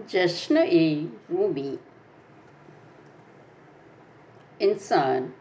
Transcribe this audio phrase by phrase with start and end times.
[0.00, 1.78] जश्न ए रूमी
[4.60, 5.32] इंसान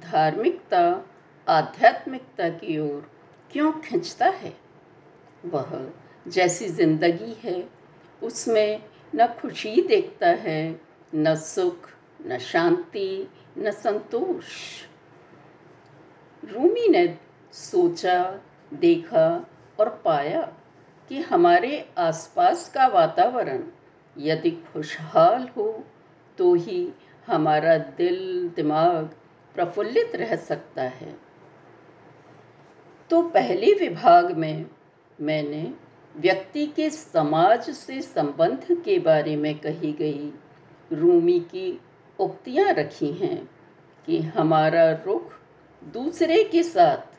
[0.00, 1.04] धार्मिकता
[1.48, 3.10] आध्यात्मिकता की ओर
[3.52, 4.56] क्यों खींचता है?
[5.46, 5.92] वह
[6.28, 7.68] जैसी ज़िंदगी है,
[8.22, 8.82] उसमें
[9.14, 10.80] न खुशी देखता है,
[11.14, 11.90] न सुख,
[12.26, 14.46] न शांति, न संतोष।
[16.44, 17.18] रूमी ने
[17.52, 18.40] सोचा,
[18.74, 19.46] देखा
[19.80, 20.56] और पाया
[21.10, 23.62] कि हमारे आसपास का वातावरण
[24.16, 25.84] यदि खुशहाल हो
[26.38, 26.92] तो ही
[27.26, 29.10] हमारा दिल, दिमाग
[29.54, 31.14] प्रफुल्लित रह सकता है।
[33.10, 34.66] तो पहले विभाग में
[35.20, 35.72] मैंने
[36.16, 40.32] व्यक्ति के समाज से संबंध के बारे में कही गई,
[40.92, 41.80] रूमी की
[42.18, 43.50] उक्तियाँ रखी हैं
[44.06, 45.32] कि हमारा रुख
[45.82, 47.18] दूसरे के साथ,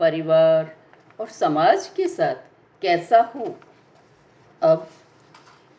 [0.00, 0.76] परिवार
[1.20, 2.49] और समाज के साथ
[2.82, 3.60] कैसा हो?
[4.62, 4.88] अब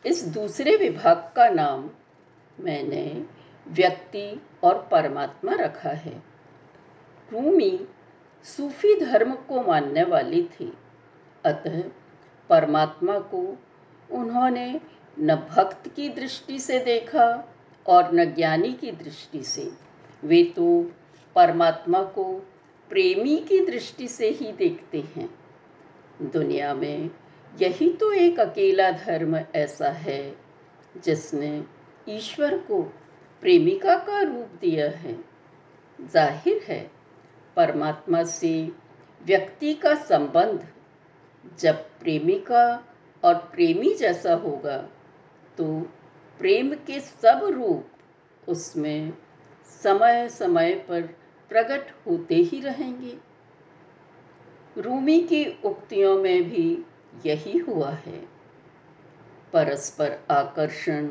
[0.06, 1.90] इस दूसरे विभाग का नाम
[2.60, 3.26] मैंने
[3.68, 6.24] व्यक्ति और परमात्मा रखा है।
[7.34, 7.88] रूमी
[8.44, 10.74] सूफी धर्म को मानने वाली थी।
[11.46, 11.84] अतः
[12.50, 13.58] परमात्मा को
[14.12, 14.82] उन्होंने
[15.20, 17.56] न भक्त की दृष्टि से देखा
[17.88, 19.72] और न ज्ञानी की दृष्टि से।
[20.24, 20.92] वे तो
[21.36, 22.24] परमात्मा को
[22.90, 25.41] प्रेमी की दृष्टि से ही देखते हैं।
[26.24, 27.10] दुनिया में।
[27.54, 30.36] यही तो एक अकेला धर्म ऐसा है,
[30.96, 31.64] जिसने
[32.08, 32.82] ईश्वर को
[33.44, 35.16] प्रेमिका का रूप दिया है।
[36.00, 36.80] ज़ाहिर है,
[37.58, 38.54] परमात्मा से
[39.22, 40.68] व्यक्ति का संबंध
[41.60, 42.64] जब प्रेमिका
[43.24, 44.78] और प्रेमी जैसा होगा
[45.58, 45.66] तो
[46.40, 49.14] प्रेम के सब रूप उसमें
[49.84, 51.02] समय समय पर
[51.52, 53.18] प्रकट होते ही रहेंगे।
[54.78, 56.86] रूमी की उक्तियों में भी
[57.26, 58.26] यही हुआ है।
[59.54, 61.10] परस्पर आकर्षण,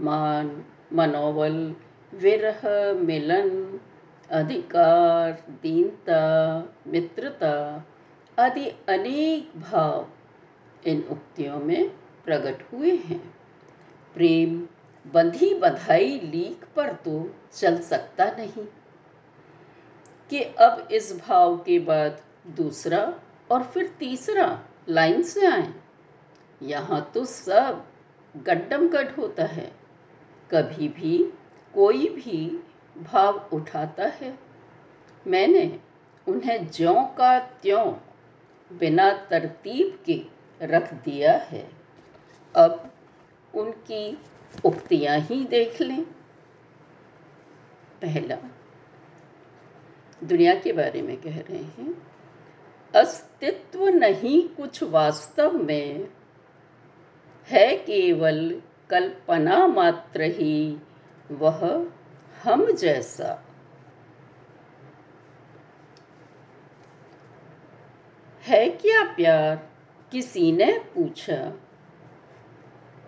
[0.00, 1.74] मान, मनोबल,
[2.14, 3.80] विरह, मिलन,
[4.30, 7.86] अधिकार, दीनता, मित्रता
[8.38, 10.08] आदि अनेक भाव
[10.86, 11.88] इन उक्तियों में
[12.24, 13.34] प्रकट हुए हैं।
[14.14, 14.68] प्रेम,
[15.12, 18.66] बंधी बधाई लीक पर तो चल सकता नहीं।
[20.30, 23.20] कि अब इस भाव के बाद दूसरा
[23.50, 25.74] और फिर तीसरा लाइन से आए।
[26.62, 27.86] यहाँ तो सब
[28.36, 29.72] गड्डम गड होता है।
[30.50, 31.32] कभी भी
[31.74, 32.64] कोई भी
[32.98, 34.38] भाव उठाता है।
[35.26, 35.80] मैंने
[36.28, 37.94] उन्हें ज्यों का त्यों
[38.78, 40.24] बिना तरतीब के
[40.62, 41.70] रख दिया है।
[42.56, 42.92] अब
[43.54, 44.18] उनकी
[44.64, 46.04] उक्तियाँ ही देख लें।
[48.02, 48.36] पहला,
[50.24, 52.07] दुनिया के बारे में कह रहे हैं।
[52.98, 56.08] अस्तित्व नहीं कुछ वास्तव में।
[57.48, 60.78] है केवल कल्पना मात्र ही,
[61.30, 61.86] वह
[62.42, 63.44] हम जैसा।
[68.42, 69.70] है क्या प्यार?
[70.12, 71.52] किसी ने पूछा।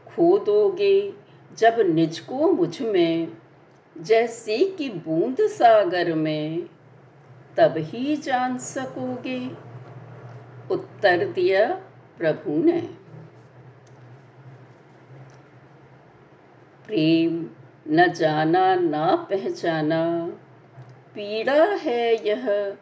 [0.07, 1.13] खो दोगे
[1.59, 3.39] जब निज को मुझमें,
[3.99, 6.69] जैसे कि बूंद सागर में।
[7.57, 9.70] तब ही जान सकोगे
[10.71, 11.75] उत्तर दिया
[12.19, 12.81] प्रभु ने।
[16.87, 17.51] प्रेम
[17.89, 20.27] न जाना, ना पहचाना,
[21.15, 22.77] पीड़ा है यह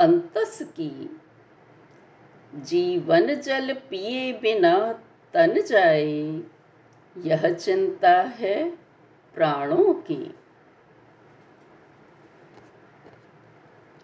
[0.00, 1.20] अंतस की।
[2.54, 4.92] जीवन जल पिए बिना
[5.34, 6.42] तन जाए,
[7.18, 8.70] यह चिंता है
[9.34, 10.34] प्राणों की।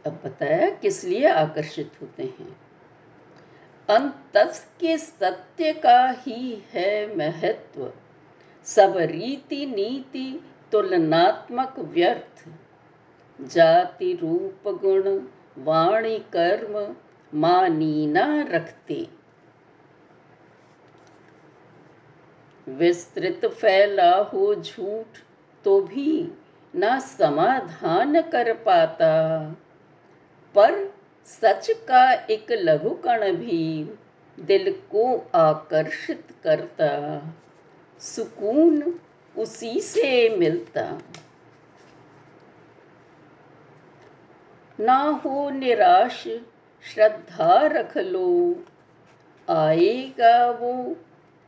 [0.07, 2.68] अब बताया किस लिए आकर्षित होते हैं?
[3.89, 7.93] अंतस के सत्य का ही है महत्व।
[8.65, 12.49] सब रीति नीति तुलनात्मक व्यर्थ।
[13.41, 15.21] जाति रूप गुण,
[15.65, 16.97] वाणी कर्म,
[17.35, 19.09] मानी न रखते।
[22.69, 25.19] विस्तृत फैला हो झूठ
[25.65, 26.33] तो भी
[26.75, 29.39] ना समाधान कर पाता।
[30.55, 30.98] पर
[31.29, 33.95] सच का एक लघु कण भी
[34.41, 37.23] दिल को आकर्षित करता।
[37.99, 39.01] सुकून
[39.39, 40.99] उसी से मिलता।
[44.81, 46.25] ना हो निराश,
[46.83, 48.55] श्रद्धा रख लो।
[49.51, 50.97] आएगा वो,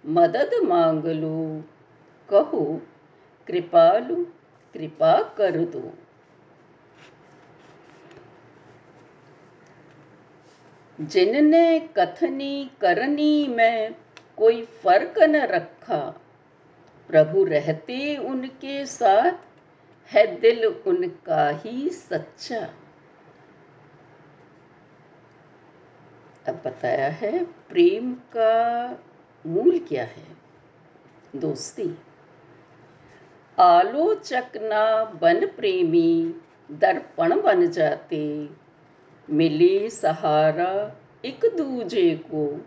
[0.07, 1.65] मदद मांग लो।
[2.31, 2.83] कहो,
[3.47, 4.25] कृपालु,
[4.73, 5.95] कृपा कर दो।
[11.01, 13.95] जिनने कथनी करनी में
[14.37, 16.21] कोई फ़र्क न रखा।
[17.09, 19.33] प्रभु रहते उनके साथ,
[20.13, 22.75] है दिल उनका ही सच्चा।
[26.49, 28.91] अब बताया है, प्रेम का
[29.47, 30.27] मूल क्या है?
[31.37, 31.99] दोस्ती।
[33.59, 36.35] आलोचक ना बन प्रेमी,
[36.73, 38.49] दर्पण बन जाते
[39.31, 42.67] मिले सहारा एक दूजे को,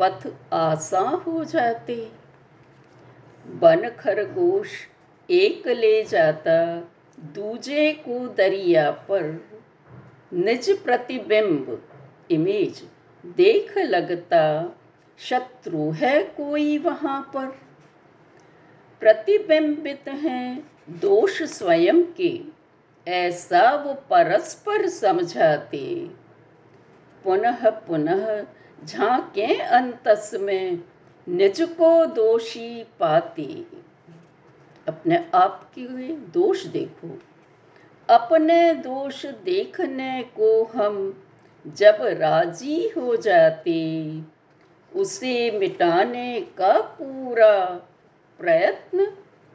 [0.00, 2.12] पथ आसा हो जाते।
[3.46, 4.68] बन खरगोश
[5.30, 6.76] एक ले जाता,
[7.20, 9.48] दूजे को दरिया पर।
[10.32, 11.88] निज प्रतिबिंब
[12.30, 12.82] इमेज
[13.26, 14.72] देख लगता,
[15.18, 17.46] शत्रु है कोई वहाँ पर।
[19.00, 22.40] प्रतिबिंबित हैं दोष स्वयं के
[23.08, 26.10] ऐसा वो परस्पर समझाते।
[27.24, 28.46] पुनः पुनः
[28.84, 30.78] झांके अंतस में,
[31.28, 33.66] निज को दोषी पाते।
[34.88, 37.18] अपने आप के दोष देखो।
[38.10, 41.24] अपने दोष देखने को हम
[41.66, 44.20] जब राज़ी हो जाते,
[44.96, 47.64] उसे मिटाने का पूरा
[48.38, 49.06] प्रयत्न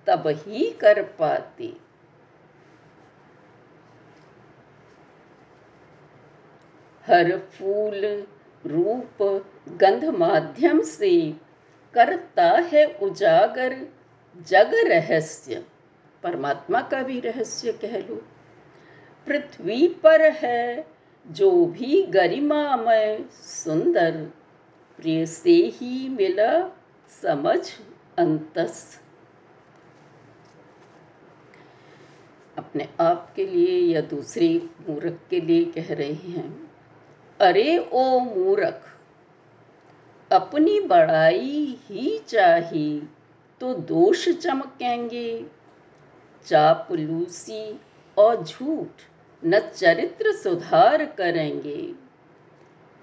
[0.07, 1.88] तब ही कर पाते।
[7.10, 8.28] हर फूल
[8.66, 9.24] रूप
[9.70, 11.34] गंध माध्यम से
[11.94, 13.88] करता है उजागर
[14.42, 15.66] जग रहस्य।
[16.24, 18.16] परमात्मा का भी रहस्य कह लो।
[19.28, 20.88] पृथ्वी पर है
[21.28, 24.12] जो भी गरिमामय सुंदर,
[24.98, 26.70] प्रिय से ही मिला
[27.22, 27.72] समझ
[28.18, 29.02] अंतस।
[32.58, 36.69] अपने आप के लिए या दूसरे मूर्ख के लिए कह रहे हैं
[37.39, 38.81] अरे ओ मूरख,
[40.31, 42.89] अपनी बड़ाई ही चाही
[43.62, 45.30] तो दोष चमकेंगे।
[46.45, 47.80] चापलूसी
[48.18, 49.01] और झूठ
[49.44, 51.81] न चरित्र सुधार करेंगे।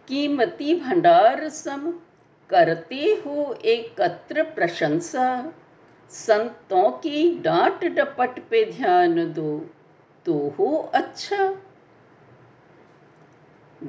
[0.08, 1.90] कीमती भंडार सम
[2.50, 5.52] करते हो एकत्र प्रशंसा,
[6.10, 9.58] संतों की डांट डपट पे ध्यान दो
[10.26, 11.54] तो हो अच्छा।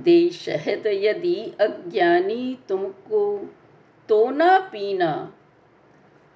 [0.04, 3.50] दे शहद यदि अज्ञानी तुमको
[4.10, 5.34] तो ना पीना।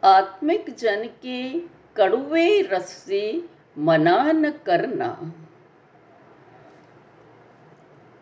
[0.04, 1.60] आत्मिक जन के
[1.98, 3.46] कड़ुए रस से
[3.78, 5.34] मना न करना।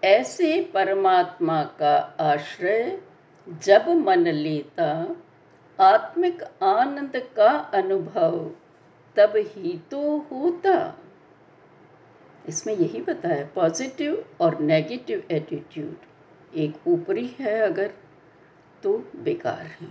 [0.04, 3.02] ऐसे परमात्मा का आश्रय
[3.50, 5.16] जब मन लेता,
[5.80, 8.52] आत्मिक आनंद का अनुभव
[9.16, 11.00] तब ही तो होता।
[12.50, 15.96] इसमें यही बताया पॉजिटिव और नेगेटिव एटीट्यूड
[16.56, 17.92] एक ऊपरी है अगर
[18.84, 19.88] तो बेकार है।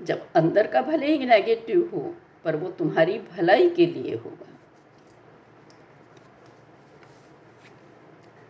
[0.00, 2.14] जब अंदर का भले ही नेगेटिव हो,
[2.44, 4.46] पर वो तुम्हारी भलाई के लिए होगा।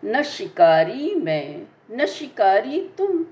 [0.04, 3.26] न शिकारी मैं, न शिकारी तुम,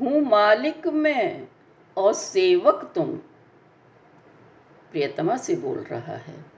[0.00, 1.48] हूँ मालिक मैं,
[1.96, 3.16] और सेवक तुम।
[4.92, 6.49] प्रियतमा से बोल रहा है।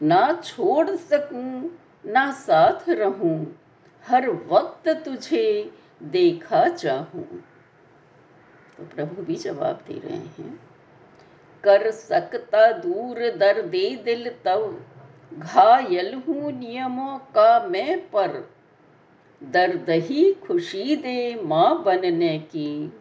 [0.00, 1.70] ना छोड़ सकूँ,
[2.06, 3.56] ना साथ रहूँ,
[4.04, 7.24] हर वक्त तुझे देखा चाहूँ।
[8.78, 10.58] तो प्रभु भी जवाब दे रहे हैं,
[11.64, 14.84] कर सकता दूर दर दे दिल तब
[15.32, 18.48] घायल हूँ नियमों का मैं पर।
[19.42, 22.92] दर्द ही खुशी दे माँ बनने की,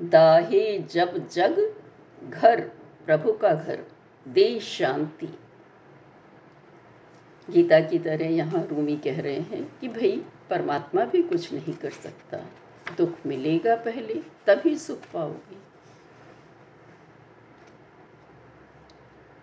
[0.00, 1.74] दाहे जब जग,
[2.22, 2.60] घर,
[3.06, 3.84] प्रभु का घर,
[4.26, 5.28] दे शांति।
[7.50, 11.90] गीता की तरह यहाँ रूमी कह रहे हैं कि भाई, परमात्मा भी कुछ नहीं कर
[11.90, 12.38] सकता।
[12.96, 14.14] दुख मिलेगा पहले,
[14.46, 15.56] तभी सुख पाओगे।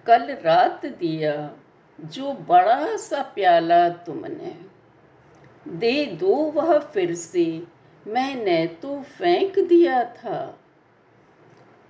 [0.05, 1.57] कल रात दिया,
[2.01, 4.65] जो बड़ा सा प्याला तुमने।
[5.67, 7.63] दे दो वह फिर से,
[8.07, 10.59] मैंने तो फेंक दिया था।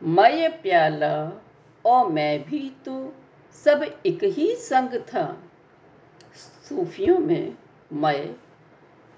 [0.04, 1.46] मय प्याला,
[1.86, 3.16] और मैं भी तो
[3.54, 5.44] सब एक ही संग था।
[6.36, 7.56] सूफियों में
[7.94, 8.36] मय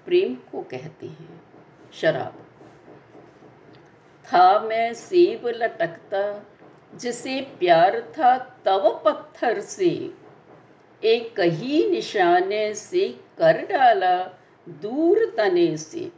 [0.06, 1.42] प्रेम को कहते हैं।
[1.92, 2.46] शराब।
[4.24, 6.46] था मैं सेब लटकता,
[6.94, 10.14] जिसे प्यार था तव पत्थर से।
[11.04, 14.24] एक ही निशाने से कर डाला,
[14.68, 16.12] दूर तने से।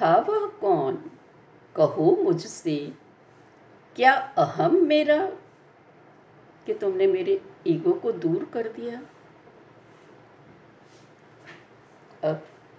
[0.00, 1.10] था वह कौन?
[1.76, 2.92] कहो मुझसे।
[3.96, 5.26] क्या अहम मेरा?
[6.66, 9.06] कि तुमने मेरे ईगो को दूर कर दिया अब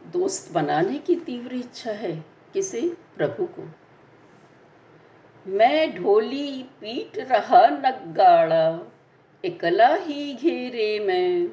[0.07, 2.97] दोस्त बनाने की तीव्र इच्छा है किसे?
[3.17, 3.67] प्रभु को।
[5.47, 8.91] मैं ढोली पीट रहा नगाड़ा
[9.45, 11.47] इकला ही घेरे में।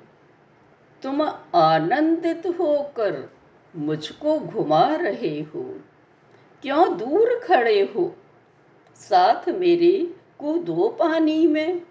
[1.03, 1.23] तुम
[1.55, 3.33] आनंदित होकर
[3.77, 5.81] मुझको घुमा रहे हो।
[6.63, 8.17] क्यों दूर खड़े हो?
[8.97, 11.83] साथ मेरे कूदो पानी में।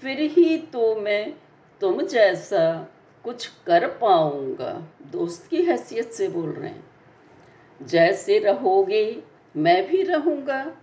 [0.00, 1.34] फिर ही तो मैं
[1.80, 2.88] तुम जैसा
[3.24, 6.84] कुछ कर पाऊँगा। दोस्त की हैसियत से बोल रहे हैं।
[7.82, 9.22] जैसे रहोगे,
[9.56, 10.76] मैं भी रहूँगा।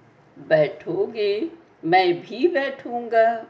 [0.48, 1.50] बैठोगे,
[1.86, 3.46] मैं भी बैठूँगा।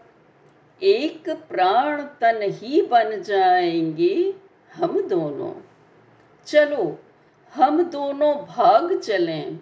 [0.84, 4.34] एक प्राण तन ही बन जाएँगे
[4.74, 5.54] हम दोनों।
[6.46, 7.00] चलो,
[7.54, 9.60] हम दोनों भाग चलें।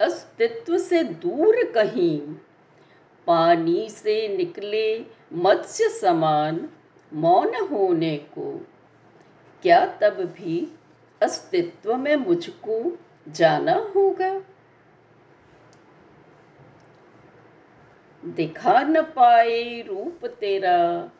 [0.00, 2.20] अस्तित्व से दूर कहीं।
[3.26, 6.68] पानी से निकले मत्स्य समान
[7.12, 8.66] मौन होने को।
[9.62, 10.72] क्या तब भी
[11.22, 12.98] अस्तित्व में मुझको
[13.28, 14.40] जाना होगा?
[18.24, 21.10] दिखा न पाए रूप तेरा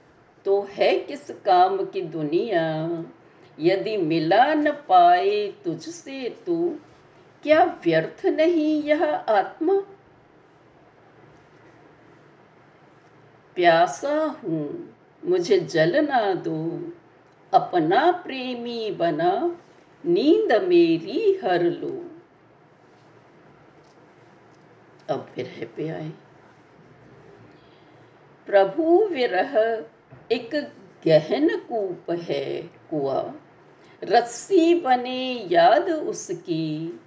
[0.45, 2.65] तो है किस काम की दुनिया?
[3.61, 6.79] यदि मिला न पाए तुझसे तो
[7.43, 9.75] क्या व्यर्थ नहीं यह आत्मा?
[13.55, 16.93] प्यासा हूँ, मुझे जल ना दो।
[17.53, 19.61] अपना प्रेमी बना,
[20.07, 22.11] नींद मेरी हर लो।
[25.09, 26.13] अब विरह पे आए।
[28.47, 29.85] प्रभु विरह
[30.33, 30.55] एक
[31.07, 33.33] गहन कूप है कुआ,
[34.03, 37.01] रस्सी बने याद उसकी।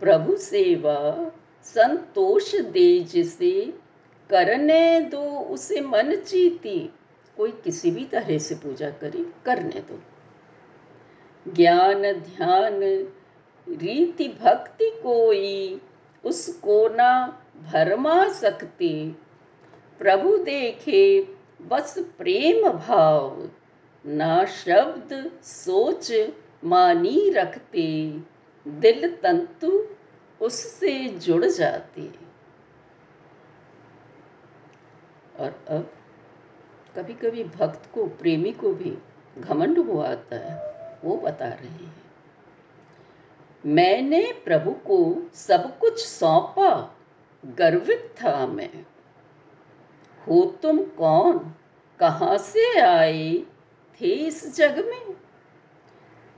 [0.00, 3.74] प्रभु सेवा संतोष दे जिसे
[4.30, 6.90] करने दो उसे मन चीती।
[7.36, 10.02] कोई किसी भी तरह से पूजा करे करने दो।
[11.52, 12.80] ज्ञान, ध्यान,
[13.68, 15.80] रीति, भक्ति कोई,
[16.24, 19.12] उसको ना भरमा सकते।
[19.98, 21.22] प्रभु देखे,
[21.62, 23.50] बस प्रेम भाव,
[24.06, 26.32] ना शब्द, सोच,
[26.64, 28.20] मानी रखते।
[28.68, 29.86] दिल तंतु,
[30.40, 32.10] उससे जुड़ जाते।
[35.38, 35.90] और अब
[36.96, 38.98] कभी कभी भक्त को, प्रेमी को भी
[39.38, 40.72] घमंड हो आता है,
[41.04, 42.02] वो बता रहे हैं।
[43.66, 46.96] मैंने प्रभु को सब कुछ सौंपा,
[47.44, 48.86] गर्वित था मैं।
[50.28, 51.54] हो तुम कौन?
[52.00, 53.42] कहाँ से आए
[54.00, 55.16] थे इस जग में?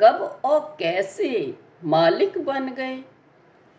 [0.00, 2.96] कब और कैसे मालिक बन गए?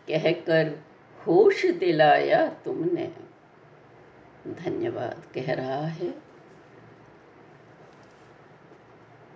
[0.08, 0.78] कहकर
[1.26, 3.12] होश दिलाया तुमने।
[4.46, 6.25] धन्यवाद, कह रहा है।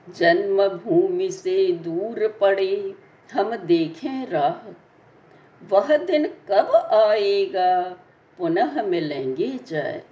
[0.09, 2.95] जन्मभूमि से दूर पड़े,
[3.33, 4.75] हम देखें राह।
[5.69, 7.97] वह दिन कब आएगा,
[8.38, 10.02] पुनः मिलेंगे जाए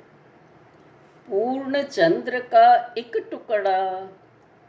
[1.31, 4.01] पूर्ण चंद्र का एक टुकड़ा,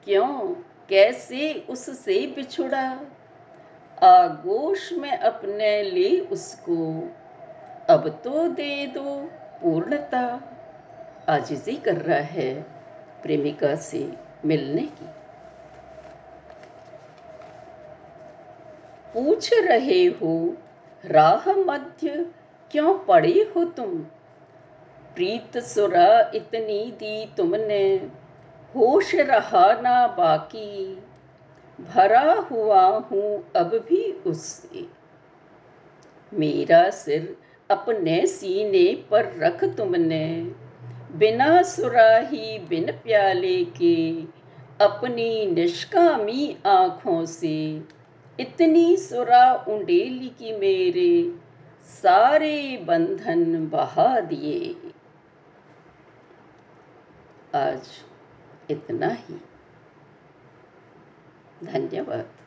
[0.05, 0.55] क्यों,
[0.89, 3.01] कैसे उससे बिछुड़ा?
[4.03, 7.09] आगोश में अपने ले उसको,
[7.89, 10.41] अब तो दे दो पूर्णता।
[11.29, 12.61] आजिजी कर रहा है
[13.21, 15.05] प्रेमिका से। मिलने की।
[19.13, 20.57] पूछ रहे हो,
[21.05, 22.31] राह मध्य
[22.71, 23.99] क्यों पड़े हो तुम?
[25.15, 27.95] प्रीत सुरा इतनी दी तुमने,
[28.75, 31.03] होश रहा ना बाकी।
[31.81, 34.85] भरा हुआ हूँ अब भी उससे।
[36.33, 37.37] मेरा सिर
[37.71, 40.51] अपने सीने पर रख तुमने।
[41.11, 44.21] बिना सुराही, बिन प्याले के,
[44.85, 47.83] अपनी निष्कामी आँखों से।
[48.39, 51.35] इतनी सुरा उंडेली की मेरे,
[51.83, 54.91] सारे बंधन बहा दिए।
[57.55, 57.89] आज
[58.69, 59.41] इतना ही।
[61.63, 62.38] धन्यवाद।